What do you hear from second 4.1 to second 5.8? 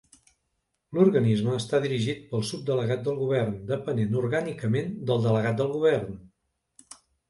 orgànicament del delegat del